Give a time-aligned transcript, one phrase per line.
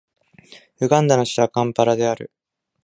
[0.79, 2.31] ウガンダの首都はカンパラである